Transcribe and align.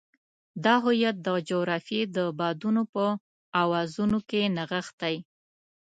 دا 0.63 0.75
هویت 0.83 1.15
د 1.27 1.29
جغرافیې 1.49 2.03
د 2.15 2.17
بادونو 2.39 2.83
په 2.93 3.05
اوازونو 3.61 4.19
کې 4.29 4.41
نغښتی. 4.55 5.15